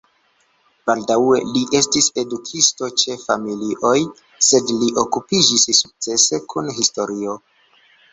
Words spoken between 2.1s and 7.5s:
edukisto ĉe familioj, sed li okupiĝis sukcese kun historio.